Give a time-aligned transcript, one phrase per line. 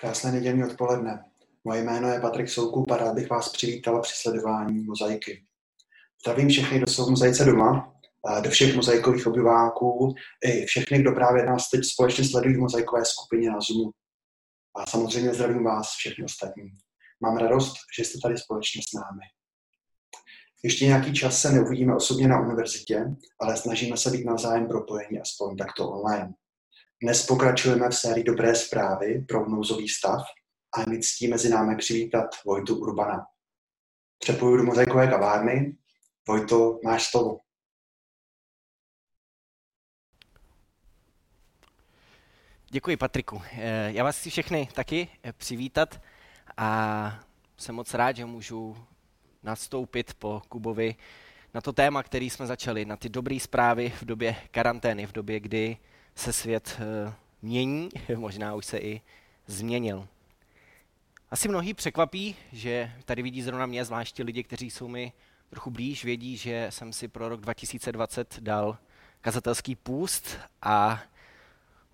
[0.00, 1.24] Krásné nedělní odpoledne.
[1.64, 5.44] Moje jméno je Patrik Soukup a rád bych vás přivítal při sledování mozaiky.
[6.22, 7.94] Zdravím všechny, kdo jsou mozaice doma,
[8.40, 10.14] do všech mozaikových obyváků
[10.44, 13.90] i všechny, kdo právě nás teď společně sledují v mozaikové skupině na Zoomu.
[14.76, 16.64] A samozřejmě zdravím vás všechny ostatní.
[17.20, 19.22] Mám radost, že jste tady společně s námi.
[20.64, 23.04] Ještě nějaký čas se neuvidíme osobně na univerzitě,
[23.40, 26.34] ale snažíme se být navzájem propojení aspoň takto online.
[27.02, 30.22] Dnes pokračujeme v sérii Dobré zprávy pro nouzový stav
[30.74, 33.26] a mi ctí mezi námi přivítat Vojtu Urbana.
[34.18, 35.76] Přepoju do mozaikové kavárny.
[36.28, 37.40] Vojto, máš slovo.
[42.70, 43.42] Děkuji, Patriku.
[43.52, 46.00] Eh, já vás chci všechny taky eh, přivítat
[46.56, 47.24] a
[47.56, 48.76] jsem moc rád, že můžu
[49.42, 50.96] nastoupit po Kubovi
[51.54, 55.40] na to téma, který jsme začali, na ty dobré zprávy v době karantény, v době,
[55.40, 55.76] kdy
[56.16, 57.12] se svět uh,
[57.42, 59.00] mění, možná už se i
[59.46, 60.08] změnil.
[61.30, 65.12] Asi mnohý překvapí, že tady vidí zrovna mě, zvláště lidi, kteří jsou mi
[65.50, 68.78] trochu blíž, vědí, že jsem si pro rok 2020 dal
[69.20, 71.02] kazatelský půst a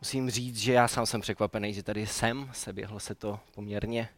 [0.01, 4.09] musím říct, že já sám jsem překvapený, že tady jsem, seběhlo se to poměrně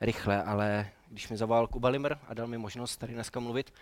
[0.00, 3.72] rychle, ale když mi zavolal Kuba Limr a dal mi možnost tady dneska mluvit,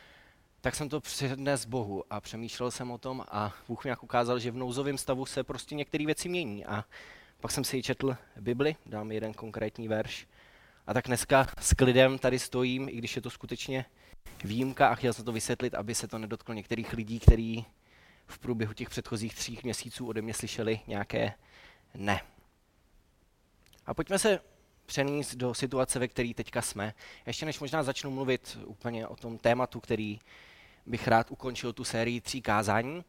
[0.62, 4.38] tak jsem to přednes Bohu a přemýšlel jsem o tom a Bůh mi nějak ukázal,
[4.38, 6.64] že v nouzovém stavu se prostě některé věci mění.
[6.66, 6.84] A
[7.40, 10.26] pak jsem si četl Bibli, dám jeden konkrétní verš.
[10.86, 13.84] A tak dneska s klidem tady stojím, i když je to skutečně
[14.44, 17.66] výjimka a chtěl jsem to vysvětlit, aby se to nedotklo některých lidí, kteří
[18.26, 21.32] v průběhu těch předchozích tří měsíců ode mě slyšeli nějaké
[21.94, 22.20] ne.
[23.86, 24.40] A pojďme se
[24.86, 26.94] přenést do situace, ve které teďka jsme.
[27.26, 30.20] Ještě než možná začnu mluvit úplně o tom tématu, který
[30.86, 33.04] bych rád ukončil tu sérii tří kázání,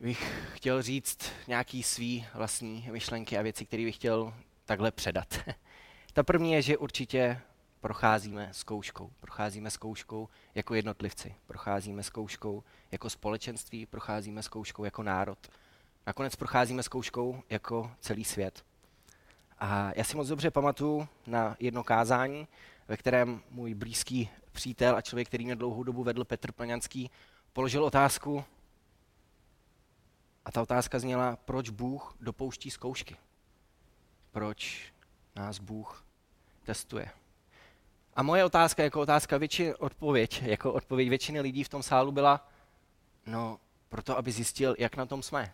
[0.00, 5.38] bych chtěl říct nějaký svý vlastní myšlenky a věci, které bych chtěl takhle předat.
[6.12, 7.40] Ta první je, že určitě
[7.80, 9.10] procházíme zkouškou.
[9.20, 12.62] Procházíme zkouškou jako jednotlivci, procházíme zkouškou
[12.92, 15.38] jako společenství, procházíme zkouškou jako národ.
[16.06, 18.64] Nakonec procházíme zkouškou jako celý svět.
[19.58, 22.48] A já si moc dobře pamatuju na jedno kázání,
[22.88, 27.10] ve kterém můj blízký přítel a člověk, který mě dlouhou dobu vedl, Petr Plňanský,
[27.52, 28.44] položil otázku.
[30.44, 33.16] A ta otázka zněla, proč Bůh dopouští zkoušky?
[34.30, 34.92] Proč
[35.36, 36.04] nás Bůh
[36.64, 37.10] testuje?
[38.14, 42.48] A moje otázka jako otázka většiny, odpověď, jako odpověď většiny lidí v tom sálu byla,
[43.26, 45.52] no, proto, aby zjistil, jak na tom jsme.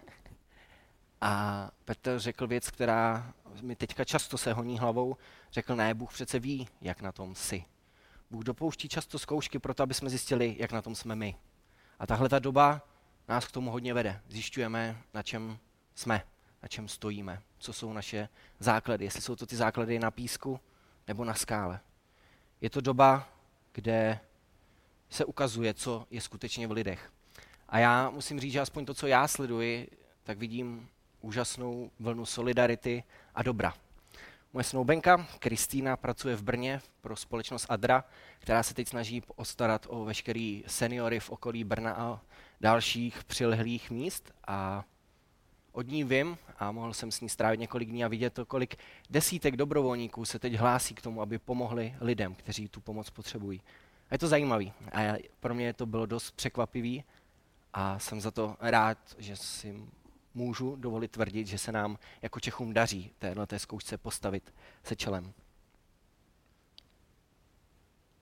[1.20, 5.16] A Petr řekl věc, která mi teďka často se honí hlavou.
[5.52, 7.64] Řekl, ne, Bůh přece ví, jak na tom jsi.
[8.30, 11.34] Bůh dopouští často zkoušky proto, aby jsme zjistili, jak na tom jsme my.
[11.98, 12.82] A tahle ta doba
[13.28, 14.20] nás k tomu hodně vede.
[14.28, 15.58] Zjišťujeme, na čem
[15.94, 16.22] jsme,
[16.62, 18.28] na čem stojíme, co jsou naše
[18.58, 20.60] základy, jestli jsou to ty základy na písku
[21.08, 21.80] nebo na skále.
[22.60, 23.28] Je to doba,
[23.72, 24.20] kde
[25.10, 27.12] se ukazuje, co je skutečně v lidech.
[27.68, 29.90] A já musím říct, že aspoň to, co já sleduji,
[30.24, 30.88] tak vidím
[31.20, 33.74] úžasnou vlnu solidarity a dobra.
[34.52, 38.04] Moje snoubenka Kristýna pracuje v Brně pro společnost Adra,
[38.38, 42.20] která se teď snaží postarat o veškerý seniory v okolí Brna a
[42.60, 44.32] dalších přilehlých míst.
[44.46, 44.84] A
[45.72, 48.76] od ní vím, a mohl jsem s ní strávit několik dní a vidět to, kolik
[49.10, 53.62] desítek dobrovolníků se teď hlásí k tomu, aby pomohli lidem, kteří tu pomoc potřebují.
[54.10, 54.72] A je to zajímavý.
[54.92, 57.04] A pro mě to bylo dost překvapivý
[57.74, 59.84] a jsem za to rád, že si
[60.34, 64.54] můžu dovolit tvrdit, že se nám jako Čechům daří téhle zkoušce postavit
[64.84, 65.32] se čelem.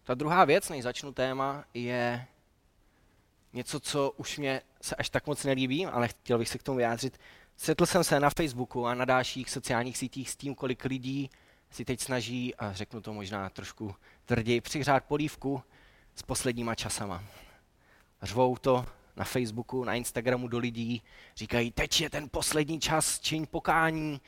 [0.04, 2.26] Ta druhá věc, než začnu téma, je
[3.52, 6.76] něco, co už mě se až tak moc nelíbí, ale chtěl bych se k tomu
[6.76, 7.20] vyjádřit.
[7.56, 11.30] Setl jsem se na Facebooku a na dalších sociálních sítích s tím, kolik lidí
[11.70, 13.94] si teď snaží, a řeknu to možná trošku
[14.25, 15.62] tvrději, přihřát polívku
[16.14, 17.25] s posledníma časama.
[18.22, 18.86] Řvou to,
[19.19, 21.03] na Facebooku, na Instagramu do lidí,
[21.37, 24.21] říkají, teď je ten poslední čas, čiň pokání.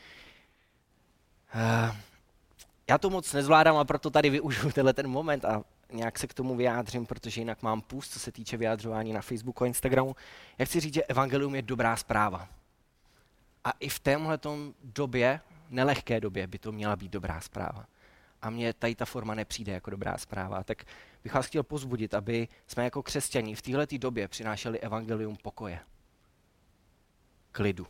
[1.55, 1.97] Uh,
[2.89, 6.35] já to moc nezvládám a proto tady využiju tenhle ten moment a nějak se k
[6.35, 10.17] tomu vyjádřím, protože jinak mám půst, co se týče vyjádřování na Facebooku a Instagramu.
[10.59, 12.49] Já chci říct, že evangelium je dobrá zpráva.
[13.65, 14.39] A i v témhle
[14.85, 15.41] době,
[15.71, 17.87] nelehké době, by to měla být dobrá zpráva.
[18.43, 20.65] A mně tady ta forma nepřijde jako dobrá zpráva.
[20.65, 20.85] Tak
[21.23, 25.81] bych vás chtěl pozbudit, aby jsme jako křesťaní v této době přinášeli evangelium pokoje.
[27.53, 27.87] Klidu.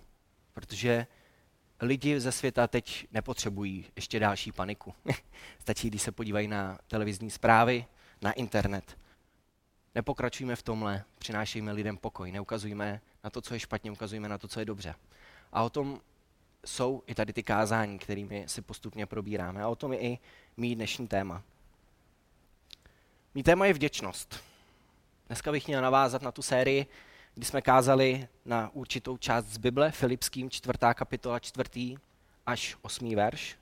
[0.52, 1.06] Protože
[1.81, 4.94] lidi ze světa teď nepotřebují ještě další paniku.
[5.58, 7.87] Stačí, když se podívají na televizní zprávy,
[8.23, 8.99] na internet.
[9.94, 14.49] Nepokračujeme v tomhle, přinášejme lidem pokoj, neukazujeme na to, co je špatně, ukazujeme na to,
[14.49, 14.94] co je dobře.
[15.53, 16.00] A o tom
[16.66, 19.62] jsou i tady ty kázání, kterými si postupně probíráme.
[19.62, 20.18] A o tom je i
[20.56, 21.42] mý dnešní téma.
[23.34, 24.40] Mý téma je vděčnost.
[25.26, 26.86] Dneska bych měl navázat na tu sérii,
[27.34, 31.96] kdy jsme kázali na určitou část z Bible, Filipským, čtvrtá kapitola, čtvrtý
[32.46, 33.56] až osmý verš.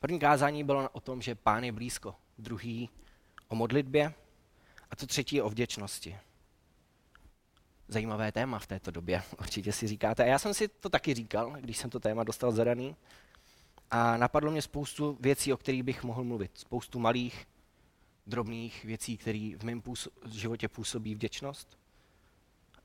[0.00, 2.14] První kázání bylo o tom, že pán je blízko.
[2.38, 2.90] Druhý
[3.48, 4.14] o modlitbě
[4.90, 6.18] a to třetí o vděčnosti.
[7.88, 10.22] Zajímavé téma v této době, určitě si říkáte.
[10.22, 12.96] A já jsem si to taky říkal, když jsem to téma dostal zadaný.
[13.90, 16.50] A napadlo mě spoustu věcí, o kterých bych mohl mluvit.
[16.54, 17.46] Spoustu malých,
[18.26, 19.82] drobných věcí, které v mém
[20.24, 21.78] životě působí vděčnost.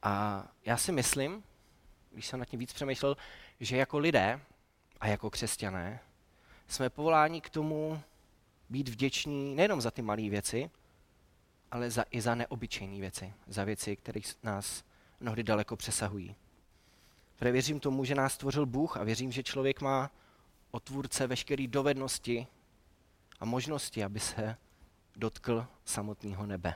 [0.04, 1.44] A já si myslím,
[2.12, 3.18] když jsem nad tím víc přemýšlel,
[3.60, 4.40] že jako lidé
[5.00, 6.00] a jako křesťané
[6.68, 8.02] jsme povoláni k tomu
[8.70, 10.70] být vděční nejenom za ty malé věci,
[11.72, 14.84] ale za, i za neobyčejné věci, za věci, které nás
[15.22, 16.36] mnohdy daleko přesahují.
[17.36, 20.12] Protože věřím tomu, že nás stvořil Bůh a věřím, že člověk má
[20.72, 22.48] od tvůrce veškeré dovednosti
[23.40, 24.58] a možnosti, aby se
[25.16, 26.76] dotkl samotného nebe.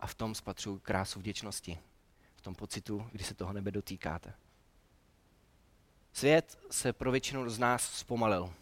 [0.00, 1.78] A v tom spatřuji krásu vděčnosti.
[2.36, 4.34] V tom pocitu, kdy se toho nebe dotýkáte.
[6.12, 8.54] Svět se pro většinu z nás zpomalil,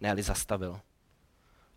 [0.00, 0.80] ne zastavil.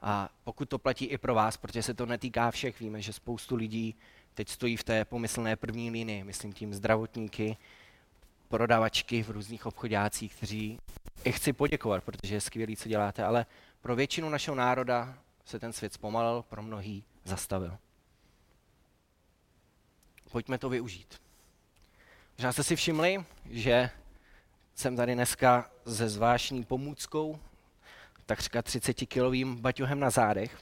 [0.01, 3.55] A pokud to platí i pro vás, protože se to netýká všech, víme, že spoustu
[3.55, 3.95] lidí
[4.33, 7.57] teď stojí v té pomyslné první linii, myslím tím zdravotníky,
[8.47, 10.79] prodavačky v různých obchodácích, kteří
[11.23, 13.45] i chci poděkovat, protože je skvělý, co děláte, ale
[13.81, 17.77] pro většinu našeho národa se ten svět zpomalil, pro mnohý zastavil.
[20.31, 21.21] Pojďme to využít.
[22.37, 23.89] Možná jste si všimli, že
[24.75, 27.39] jsem tady dneska se zvláštní pomůckou,
[28.27, 30.59] takřka 30-kilovým baťohem na zádech.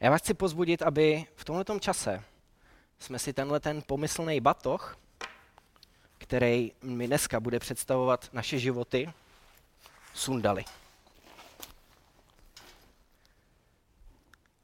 [0.00, 2.24] Já vás chci pozbudit, aby v tomto čase
[2.98, 4.98] jsme si tenhle ten pomyslný batoh,
[6.18, 9.12] který mi dneska bude představovat naše životy,
[10.14, 10.64] sundali.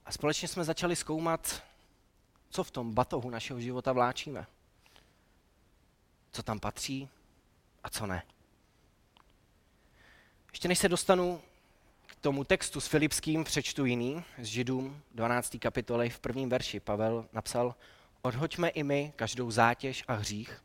[0.04, 1.62] A společně jsme začali zkoumat,
[2.50, 4.46] co v tom batohu našeho života vláčíme.
[6.32, 7.08] Co tam patří
[7.84, 8.22] a co ne.
[10.52, 11.40] Ještě než se dostanu
[12.20, 15.56] tomu textu s Filipským, přečtu jiný, z Židům 12.
[15.60, 16.80] kapitoly v prvním verši.
[16.80, 17.74] Pavel napsal,
[18.22, 20.62] odhoďme i my každou zátěž a hřích,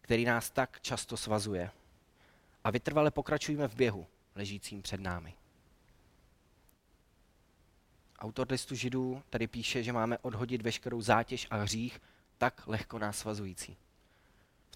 [0.00, 1.70] který nás tak často svazuje.
[2.64, 5.34] A vytrvale pokračujeme v běhu, ležícím před námi.
[8.18, 12.00] Autor listu Židů tady píše, že máme odhodit veškerou zátěž a hřích
[12.38, 13.76] tak lehko nás svazující.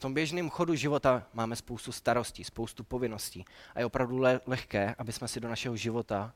[0.03, 3.45] Tom běžném chodu života máme spoustu starostí, spoustu povinností
[3.75, 6.35] a je opravdu le- lehké, aby jsme si do našeho života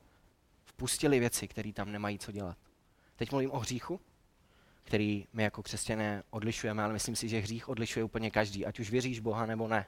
[0.64, 2.58] vpustili věci, které tam nemají co dělat.
[3.16, 4.00] Teď mluvím o hříchu,
[4.84, 8.90] který my jako křesťané odlišujeme, ale myslím si, že hřích odlišuje úplně každý, ať už
[8.90, 9.86] věříš Boha nebo ne.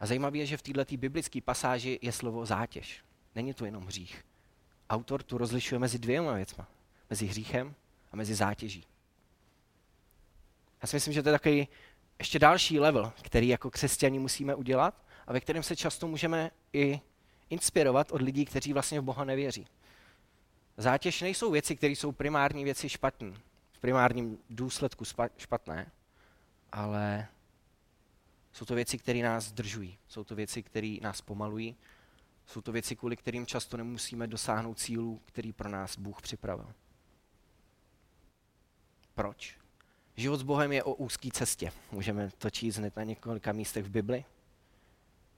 [0.00, 3.04] A zajímavé je, že v této biblické pasáži je slovo zátěž.
[3.34, 4.24] Není to jenom hřích.
[4.90, 6.68] Autor tu rozlišuje mezi dvěma věcma.
[7.10, 7.74] Mezi hříchem
[8.12, 8.84] a mezi zátěží.
[10.82, 11.68] Já si myslím, že to je takový
[12.18, 17.00] ještě další level, který jako křesťani musíme udělat a ve kterém se často můžeme i
[17.50, 19.66] inspirovat od lidí, kteří vlastně v Boha nevěří.
[20.76, 23.32] Zátěž nejsou věci, které jsou primární věci špatné,
[23.72, 25.04] v primárním důsledku
[25.38, 25.90] špatné,
[26.72, 27.28] ale
[28.52, 31.76] jsou to věci, které nás zdržují, jsou to věci, které nás pomalují,
[32.46, 36.72] jsou to věci, kvůli kterým často nemusíme dosáhnout cílů, který pro nás Bůh připravil.
[39.14, 39.61] Proč?
[40.16, 41.72] Život s Bohem je o úzké cestě.
[41.92, 44.24] Můžeme to číst hned na několika místech v Bibli.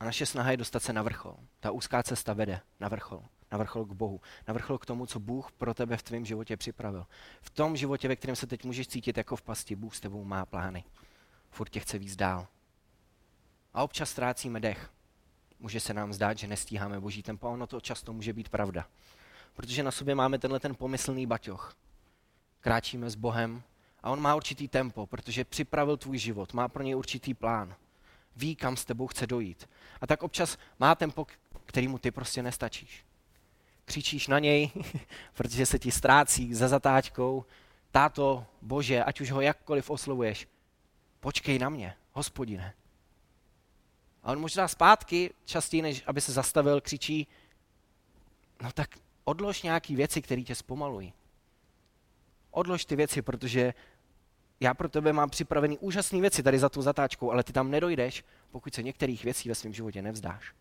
[0.00, 1.36] A naše snaha je dostat se na vrchol.
[1.60, 3.22] Ta úzká cesta vede na vrchol.
[3.52, 4.20] Na vrchol k Bohu.
[4.48, 7.06] Na vrchol k tomu, co Bůh pro tebe v tvém životě připravil.
[7.42, 10.24] V tom životě, ve kterém se teď můžeš cítit jako v pasti, Bůh s tebou
[10.24, 10.84] má plány.
[11.50, 12.46] Furt tě chce víc dál.
[13.74, 14.90] A občas ztrácíme dech.
[15.60, 18.86] Může se nám zdát, že nestíháme boží tempo, ono to často může být pravda.
[19.54, 21.74] Protože na sobě máme tenhle ten pomyslný baťoch.
[22.60, 23.62] Kráčíme s Bohem
[24.04, 27.76] a on má určitý tempo, protože připravil tvůj život, má pro něj určitý plán.
[28.36, 29.68] Ví, kam s tebou chce dojít.
[30.00, 31.26] A tak občas má tempo,
[31.66, 33.04] kterýmu ty prostě nestačíš.
[33.84, 34.70] Křičíš na něj,
[35.34, 37.44] protože se ti ztrácí za zatáčkou.
[37.90, 40.48] Táto, bože, ať už ho jakkoliv oslovuješ,
[41.20, 42.74] počkej na mě, hospodine.
[44.22, 47.26] A on možná zpátky, častěji, než aby se zastavil, křičí,
[48.62, 51.12] no tak odlož nějaký věci, které tě zpomalují.
[52.50, 53.74] Odlož ty věci, protože
[54.60, 58.24] já pro tebe mám připravený úžasné věci tady za tu zatáčkou, ale ty tam nedojdeš,
[58.50, 60.54] pokud se některých věcí ve svém životě nevzdáš.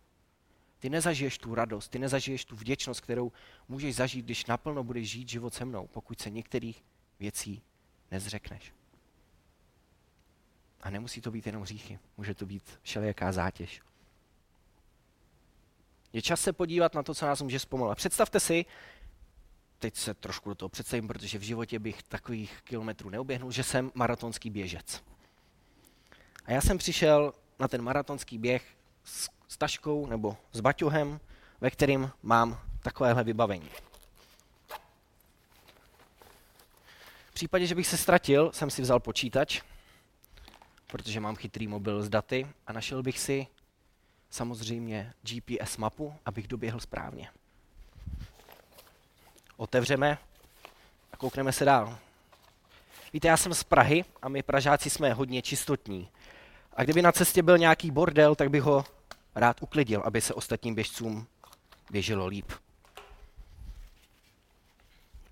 [0.79, 3.31] Ty nezažiješ tu radost, ty nezažiješ tu vděčnost, kterou
[3.67, 6.83] můžeš zažít, když naplno budeš žít život se mnou, pokud se některých
[7.19, 7.61] věcí
[8.11, 8.73] nezřekneš.
[10.81, 13.81] A nemusí to být jenom hříchy, může to být všelijaká zátěž.
[16.13, 17.97] Je čas se podívat na to, co nás může zpomalit.
[17.97, 18.65] Představte si,
[19.83, 23.91] teď se trošku do toho představím, protože v životě bych takových kilometrů neoběhnul, že jsem
[23.95, 25.03] maratonský běžec.
[26.45, 28.63] A já jsem přišel na ten maratonský běh
[29.03, 31.19] s, s taškou nebo s baťuhem,
[31.61, 33.69] ve kterým mám takovéhle vybavení.
[37.29, 39.61] V případě, že bych se ztratil, jsem si vzal počítač,
[40.87, 43.47] protože mám chytrý mobil s daty a našel bych si
[44.29, 47.29] samozřejmě GPS mapu, abych doběhl správně.
[49.57, 50.17] Otevřeme
[51.11, 51.97] a koukneme se dál.
[53.13, 56.09] Víte, já jsem z Prahy a my Pražáci jsme hodně čistotní.
[56.73, 58.85] A kdyby na cestě byl nějaký bordel, tak bych ho
[59.35, 61.27] rád uklidil, aby se ostatním běžcům
[61.91, 62.51] běželo líp.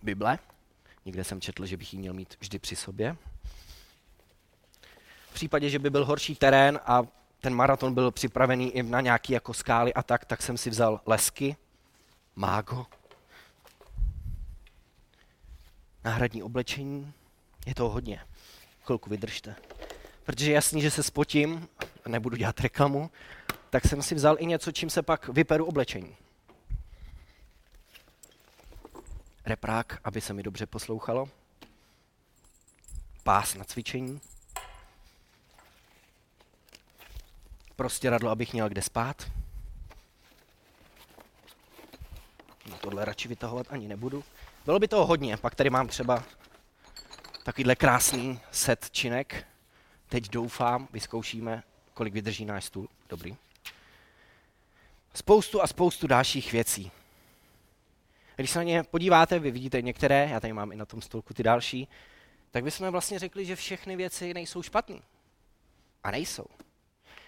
[0.04, 0.40] Bible.
[1.06, 3.18] Někde jsem četl, že bych ji měl mít vždy při sobě.
[5.30, 7.04] V případě, že by byl horší terén a
[7.40, 11.02] ten maraton byl připravený i na nějaké jako skály a tak, tak jsem si vzal
[11.06, 11.56] lesky,
[12.36, 12.86] mágo,
[16.04, 17.14] náhradní oblečení.
[17.66, 18.20] Je toho hodně.
[18.84, 19.56] Chvilku vydržte.
[20.24, 21.68] Protože jasný, že se spotím,
[22.08, 23.12] nebudu dělat reklamu,
[23.70, 26.16] tak jsem si vzal i něco, čím se pak vyperu oblečení.
[29.46, 31.30] Reprák, aby se mi dobře poslouchalo.
[33.24, 34.22] Pás na cvičení.
[37.76, 39.32] Prostě radlo, abych měl kde spát.
[42.70, 44.24] No tohle radši vytahovat ani nebudu.
[44.66, 46.24] Bylo by toho hodně, pak tady mám třeba
[47.44, 49.48] takovýhle krásný set činek.
[50.10, 51.64] Teď doufám, vyzkoušíme,
[51.94, 52.88] kolik vydrží náš stůl.
[53.10, 53.38] Dobrý.
[55.14, 56.92] Spoustu a spoustu dalších věcí.
[58.36, 61.34] Když se na ně podíváte, vy vidíte některé, já tady mám i na tom stolku
[61.34, 61.88] ty další,
[62.52, 65.00] tak bychom vlastně řekli, že všechny věci nejsou špatné.
[66.04, 66.46] A nejsou.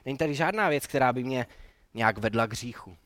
[0.05, 1.47] Není tady žádná věc, která by mě
[1.93, 2.97] nějak vedla k hříchu.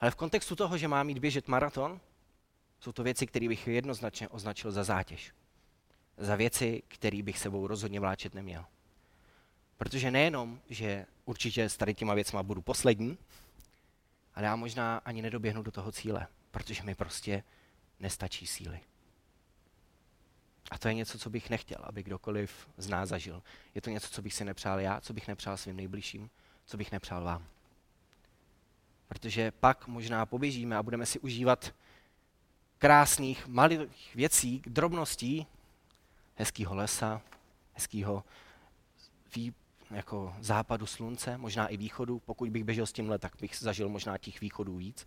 [0.00, 2.00] Ale v kontextu toho, že mám mít běžet maraton,
[2.84, 5.32] jsou to věci, které bych jednoznačně označil za zátěž.
[6.16, 8.64] Za věci, které bych sebou rozhodně vláčet neměl.
[9.76, 13.18] Protože nejenom, že určitě s tady těma věcma budu poslední,
[14.34, 17.42] ale já možná ani nedoběhnu do toho cíle, protože mi prostě
[18.00, 18.80] nestačí síly.
[20.70, 23.42] A to je něco, co bych nechtěl, aby kdokoliv z nás zažil.
[23.74, 26.30] Je to něco, co bych si nepřál já, co bych nepřál svým nejbližším,
[26.64, 27.46] co bych nepřál vám.
[29.08, 31.74] Protože pak možná poběžíme a budeme si užívat
[32.84, 35.46] krásných malých věcí, drobností,
[36.34, 37.22] hezkého lesa,
[37.74, 38.24] hezkého
[39.90, 42.18] jako západu slunce, možná i východu.
[42.18, 45.06] Pokud bych běžel s tímhle, tak bych zažil možná těch východů víc.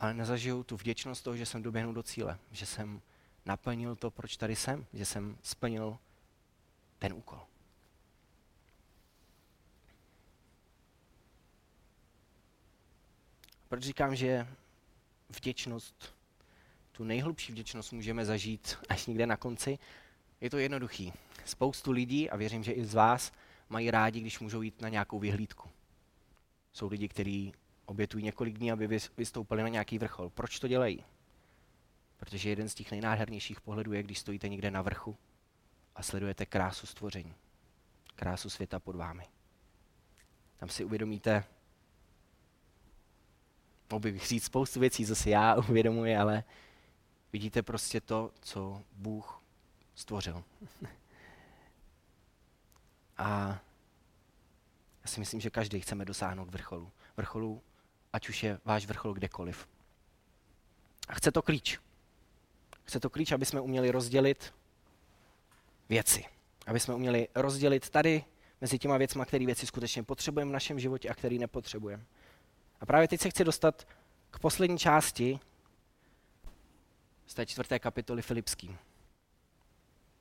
[0.00, 3.00] Ale nezažiju tu vděčnost toho, že jsem doběhnul do cíle, že jsem
[3.46, 5.98] naplnil to, proč tady jsem, že jsem splnil
[6.98, 7.40] ten úkol.
[13.68, 14.46] Proč říkám, že
[15.28, 16.14] vděčnost,
[16.92, 19.78] tu nejhlubší vděčnost můžeme zažít až někde na konci?
[20.40, 21.12] Je to jednoduchý.
[21.44, 23.32] Spoustu lidí, a věřím, že i z vás,
[23.68, 25.68] mají rádi, když můžou jít na nějakou vyhlídku.
[26.72, 27.52] Jsou lidi, kteří
[27.86, 30.30] obětují několik dní, aby vystoupili na nějaký vrchol.
[30.30, 31.04] Proč to dělají?
[32.16, 35.16] Protože jeden z těch nejnádhernějších pohledů je, když stojíte někde na vrchu
[35.94, 37.34] a sledujete krásu stvoření.
[38.14, 39.26] Krásu světa pod vámi.
[40.56, 41.44] Tam si uvědomíte,
[43.90, 46.44] mohl bych říct spoustu věcí, co si já uvědomuji, ale
[47.32, 49.42] vidíte prostě to, co Bůh
[49.94, 50.44] stvořil.
[53.18, 53.58] A
[55.02, 56.90] já si myslím, že každý chceme dosáhnout vrcholu.
[57.16, 57.62] Vrcholu,
[58.12, 59.68] ať už je váš vrchol kdekoliv.
[61.08, 61.78] A chce to klíč.
[62.84, 64.54] Chce to klíč, aby jsme uměli rozdělit
[65.88, 66.24] věci.
[66.66, 68.24] Aby jsme uměli rozdělit tady
[68.60, 72.04] mezi těma věcmi, které věci skutečně potřebujeme v našem životě a které nepotřebujeme.
[72.80, 73.86] A právě teď se chci dostat
[74.30, 75.40] k poslední části
[77.26, 78.78] z té čtvrté kapitoly Filipským.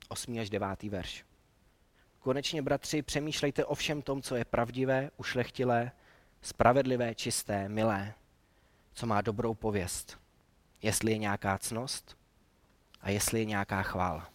[0.07, 0.39] 8.
[0.39, 0.83] až 9.
[0.83, 1.25] verš.
[2.19, 5.91] Konečně, bratři, přemýšlejte o všem tom, co je pravdivé, ušlechtilé,
[6.41, 8.13] spravedlivé, čisté, milé,
[8.93, 10.19] co má dobrou pověst.
[10.81, 12.17] Jestli je nějaká cnost
[13.01, 14.29] a jestli je nějaká chvála.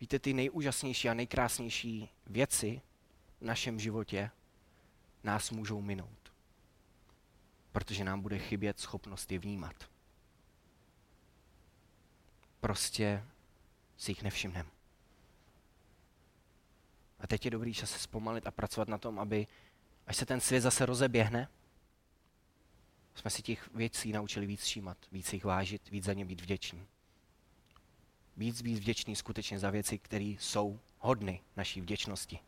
[0.00, 2.82] Víte, ty nejúžasnější a nejkrásnější věci
[3.40, 4.30] v našem životě
[5.24, 6.32] nás můžou minout.
[7.72, 9.90] Protože nám bude chybět schopnost je vnímat.
[12.60, 13.24] Prostě
[13.96, 14.70] si jich nevšimneme.
[17.20, 19.46] A teď je dobrý čas se zpomalit a pracovat na tom, aby,
[20.06, 21.48] až se ten svět zase rozeběhne,
[23.14, 26.86] jsme si těch věcí naučili víc všímat, víc jich vážit, víc za ně být vděční.
[28.36, 32.38] Víc být vděčný skutečně za věci, které jsou hodny naší vděčnosti.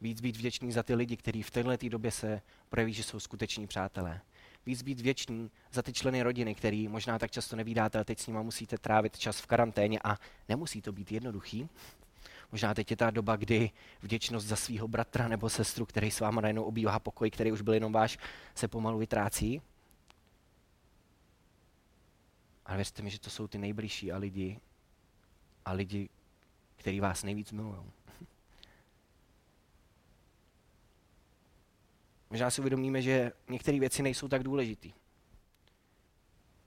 [0.00, 3.66] Víc být vděčný za ty lidi, kteří v této době se projeví, že jsou skuteční
[3.66, 4.20] přátelé.
[4.66, 8.26] Víc být vděčný za ty členy rodiny, který možná tak často nevídáte, ale teď s
[8.26, 10.16] nimi musíte trávit čas v karanténě a
[10.48, 11.68] nemusí to být jednoduchý.
[12.52, 13.70] Možná teď je ta doba, kdy
[14.02, 17.74] vděčnost za svého bratra nebo sestru, který s váma najednou obývá pokoj, který už byl
[17.74, 18.18] jenom váš,
[18.54, 19.62] se pomalu vytrácí.
[22.66, 24.60] Ale věřte mi, že to jsou ty nejbližší a lidi,
[25.64, 26.08] a lidi,
[26.76, 27.82] kteří vás nejvíc milují.
[32.36, 34.88] Možná si uvědomíme, že některé věci nejsou tak důležité.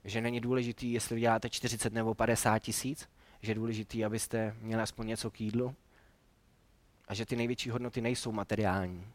[0.04, 3.08] Že není důležitý, jestli vyděláte 40 nebo 50 tisíc,
[3.42, 5.74] že je důležité, abyste měli aspoň něco k jídlu
[7.08, 9.12] a že ty největší hodnoty nejsou materiální,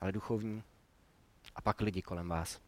[0.00, 0.62] ale duchovní
[1.54, 2.60] a pak lidi kolem vás.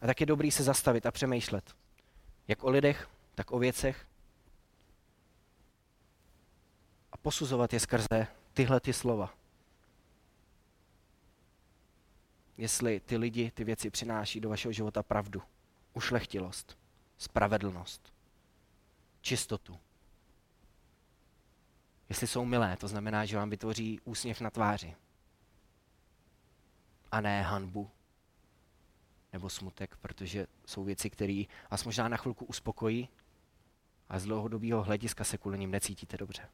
[0.00, 1.76] A tak je dobrý se zastavit a přemýšlet,
[2.48, 4.06] jak o lidech, tak o věcech
[7.12, 9.45] a posuzovat je skrze tyhle ty slova.
[12.56, 15.42] Jestli ty lidi, ty věci přináší do vašeho života pravdu,
[15.94, 16.78] ušlechtilost,
[17.18, 18.12] spravedlnost,
[19.20, 19.80] čistotu.
[22.08, 24.94] Jestli jsou milé, to znamená, že vám vytvoří úsměv na tváři.
[27.12, 27.90] A ne hanbu
[29.32, 33.08] nebo smutek, protože jsou věci, které vás možná na chvilku uspokojí,
[34.08, 36.48] a z dlouhodobého hlediska se kvůli ním necítíte dobře.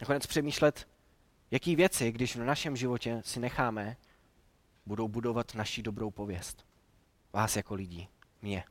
[0.00, 0.88] Nakonec přemýšlet,
[1.50, 3.96] jaký věci, když v našem životě si necháme,
[4.86, 6.66] budou budovat naši dobrou pověst.
[7.32, 8.08] Vás jako lidí,
[8.42, 8.64] mě.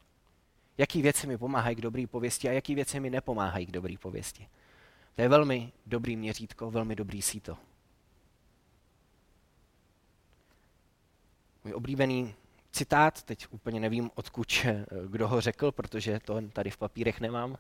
[0.78, 4.48] Jaký věci mi pomáhají k dobré pověsti a jaký věci mi nepomáhají k dobré pověsti.
[5.16, 7.58] To je velmi dobrý měřítko, velmi dobrý síto.
[11.64, 12.36] Můj oblíbený
[12.72, 17.58] citát, teď úplně nevím, odkud eh, kdo ho řekl, protože to tady v papírech nemám.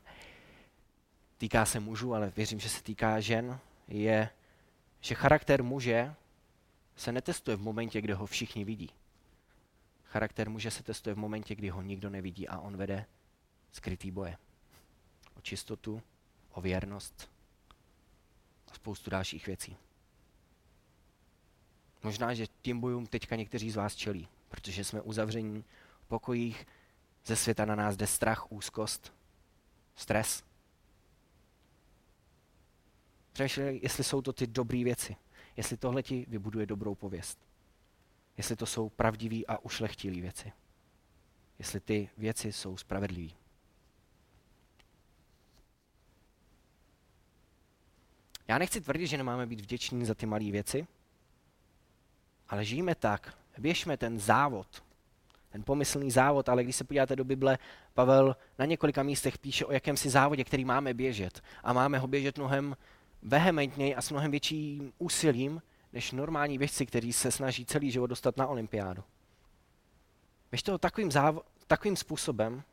[1.38, 3.60] Týká se mužů, ale věřím, že se týká žen.
[3.88, 4.30] Je,
[5.04, 6.16] že charakter muže
[6.96, 8.90] se netestuje v momentě, kdy ho všichni vidí.
[10.04, 13.06] Charakter muže se testuje v momentě, kdy ho nikdo nevidí a on vede
[13.72, 14.38] skrytý boje.
[15.38, 16.02] O čistotu,
[16.52, 17.32] o věrnost
[18.68, 19.78] a spoustu dalších věcí.
[22.04, 25.66] Možná, že tím bojům teďka někteří z vás čelí protože jsme uzavření
[26.02, 26.68] v pokojích,
[27.26, 29.14] ze světa na nás jde strach, úzkost,
[29.96, 30.44] stres.
[33.34, 35.16] Přemýšlej, jestli jsou to ty dobré věci,
[35.58, 37.40] jestli tohle ti vybuduje dobrou pověst,
[38.38, 40.52] jestli to jsou pravdivé a ušlechtilé věci,
[41.60, 43.34] jestli ty věci jsou spravedlivé.
[48.48, 50.88] Já nechci tvrdit, že nemáme být vděční za ty malé věci,
[52.50, 54.84] ale žijeme tak, běžme ten závod,
[55.50, 57.58] ten pomyslný závod, ale když se podíváte do Bible,
[57.94, 61.42] Pavel na několika místech píše o jakémsi závodě, který máme běžet.
[61.64, 62.76] A máme ho běžet mnohem
[63.24, 65.62] vehementněji a s mnohem větším úsilím,
[65.94, 69.04] než normální běžci, kteří se snaží celý život dostat na olympiádu.
[70.52, 72.64] Běžte ho takovým, závo- takovým způsobem,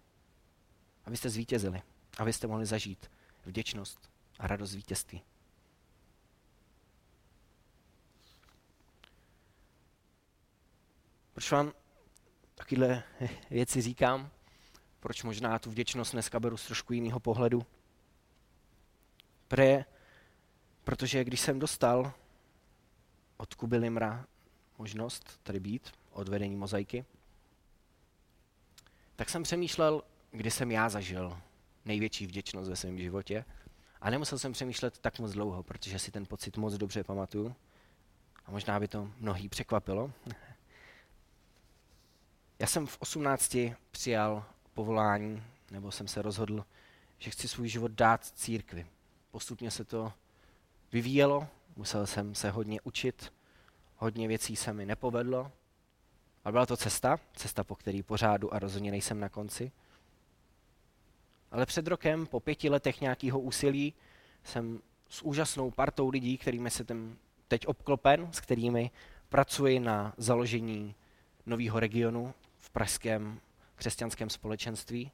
[1.05, 1.83] abyste zvítězili,
[2.19, 3.11] abyste mohli zažít
[3.47, 5.23] vděčnost a radost vítězství.
[11.33, 11.73] Proč vám
[12.55, 13.03] takovéhle
[13.51, 14.31] věci říkám?
[15.01, 17.67] Proč možná tu vděčnost dneska beru z trošku jiného pohledu?
[19.49, 19.85] Pre,
[20.85, 22.13] protože když jsem dostal
[23.37, 24.27] od Kuby Limra
[24.79, 27.05] možnost tady být, od vedení mozaiky,
[29.17, 31.39] tak jsem přemýšlel, kdy jsem já zažil
[31.85, 33.45] největší vděčnost ve svém životě.
[34.01, 37.55] A nemusel jsem přemýšlet tak moc dlouho, protože si ten pocit moc dobře pamatuju.
[38.47, 40.13] A možná by to mnohý překvapilo.
[42.59, 43.57] Já jsem v 18
[43.91, 46.65] přijal povolání, nebo jsem se rozhodl,
[47.19, 48.87] že chci svůj život dát církvi.
[49.31, 50.13] Postupně se to
[50.93, 53.33] vyvíjelo, musel jsem se hodně učit,
[53.97, 55.53] hodně věcí se mi nepovedlo,
[56.45, 59.73] ale byla to cesta, cesta, po který pořádu a rozhodně nejsem na konci.
[61.51, 63.95] Ale před rokem, po pěti letech nějakého úsilí,
[64.45, 66.85] jsem s úžasnou partou lidí, kterými se
[67.49, 68.91] teď obklopen, s kterými
[69.29, 70.95] pracuji na založení
[71.47, 73.41] nového regionu, v pražském
[73.75, 75.13] křesťanském společenství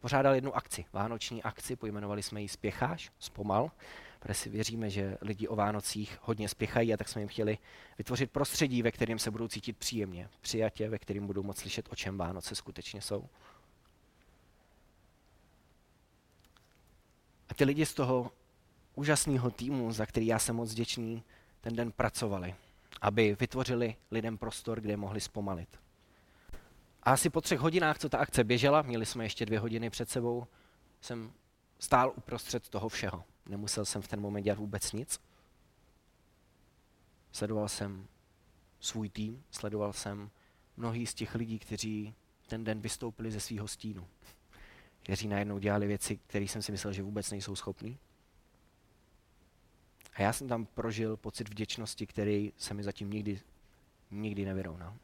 [0.00, 3.70] pořádal jednu akci, vánoční akci, pojmenovali jsme ji Spěcháš, zpomal,
[4.18, 7.58] protože si věříme, že lidi o Vánocích hodně spěchají a tak jsme jim chtěli
[7.98, 11.96] vytvořit prostředí, ve kterém se budou cítit příjemně, přijatě, ve kterém budou moct slyšet, o
[11.96, 13.28] čem Vánoce skutečně jsou.
[17.48, 18.30] A ty lidi z toho
[18.94, 21.22] úžasného týmu, za který já jsem moc vděčný,
[21.60, 22.54] ten den pracovali,
[23.00, 25.68] aby vytvořili lidem prostor, kde mohli zpomalit
[27.02, 30.10] A asi po třech hodinách, co ta akce běžela, měli jsme ještě dvě hodiny před
[30.10, 30.46] sebou,
[31.00, 31.32] jsem
[31.78, 33.24] stál uprostřed toho všeho.
[33.48, 35.20] Nemusel jsem v ten moment dělat vůbec nic.
[37.32, 38.06] Sledoval jsem
[38.80, 40.30] svůj tým, sledoval jsem
[40.76, 42.14] mnohý z těch lidí, kteří
[42.46, 44.08] ten den vystoupili ze svého stínu.
[45.02, 47.98] Kteří najednou dělali věci, které jsem si myslel, že vůbec nejsou schopní.
[50.14, 53.40] A já jsem tam prožil pocit vděčnosti, který se mi zatím nikdy,
[54.10, 54.96] nikdy nevyrovnal.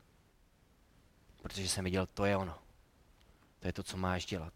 [1.43, 2.59] Protože jsem viděl, to je ono.
[3.61, 4.53] To je to, co máš dělat.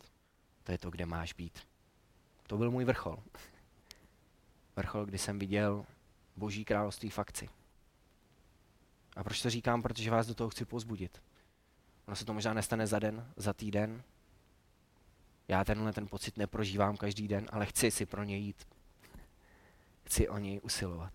[0.65, 1.59] To je to, kde máš být.
[2.47, 3.19] To byl můj vrchol.
[4.79, 5.87] Vrchol, kdy jsem viděl
[6.37, 7.49] Boží království v akci.
[9.17, 9.83] A proč to říkám?
[9.83, 11.23] Protože vás do toho chci pozbudit.
[12.07, 14.03] Ono se to možná nestane za den, za týden.
[15.49, 18.67] Já tenhle ten pocit neprožívám každý den, ale chci si pro něj jít.
[20.05, 21.13] Chci o něj usilovat.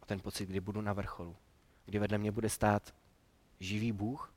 [0.00, 1.36] O ten pocit, kdy budu na vrcholu.
[1.84, 2.94] Kdy vedle mě bude stát
[3.60, 4.34] živý Bůh,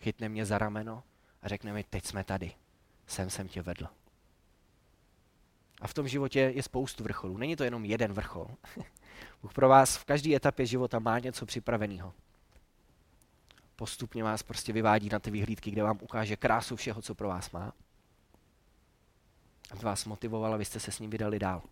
[0.00, 1.04] chytne mě za rameno
[1.42, 2.54] a řekne mi, teď jsme tady.
[3.06, 3.88] Sem jsem tě vedl.
[5.80, 7.36] A v tom životě je spoustu vrcholů.
[7.36, 8.48] Není to jenom jeden vrchol.
[9.42, 12.14] Bůh pro vás v každé etapě života má něco připraveného.
[13.76, 17.50] Postupně vás prostě vyvádí na ty vyhlídky, kde vám ukáže krásu všeho, co pro vás
[17.50, 17.72] má.
[19.70, 21.62] Aby vás motivoval, abyste se s ním vydali dál.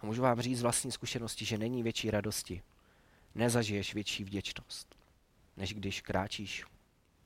[0.00, 2.62] A můžu vám říct z vlastní zkušenosti, že není větší radosti.
[3.34, 4.96] Nezažiješ větší vděčnost,
[5.56, 6.64] než když kráčíš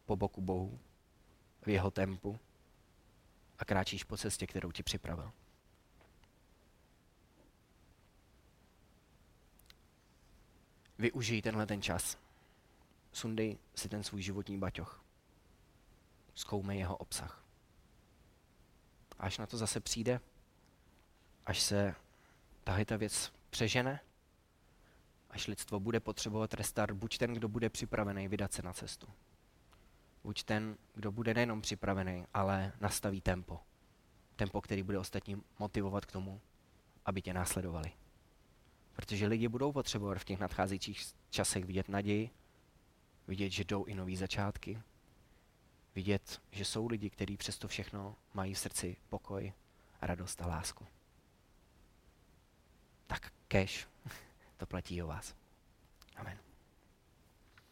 [0.06, 0.78] po boku Bohu,
[1.62, 2.38] v jeho tempu
[3.64, 5.32] a kráčíš po cestě, kterou ti připravil.
[10.98, 12.18] Využij tenhle ten čas.
[13.12, 15.04] Sundej si ten svůj životní baťoch.
[16.34, 17.44] Zkoumej jeho obsah.
[19.18, 20.20] Až na to zase přijde,
[21.46, 21.94] až se
[22.64, 24.00] tahle ta věc přežene,
[25.30, 29.06] až lidstvo bude potřebovat restart, buď ten, kdo bude připravený vydat se na cestu.
[30.24, 33.60] Buď ten, kdo bude nejenom připravený, ale nastaví tempo.
[34.36, 36.40] Tempo, který bude ostatní motivovat k tomu,
[37.04, 37.92] aby tě následovali.
[38.92, 42.30] Protože lidi budou potřebovat v těch nadcházejících časech vidět naději,
[43.28, 44.82] vidět, že jdou i nový začátky,
[45.94, 49.52] vidět, že jsou lidi, kteří přesto všechno mají v srdci pokoj,
[50.02, 50.86] radost a lásku.
[53.06, 53.88] Tak cash,
[54.56, 55.34] to platí o vás.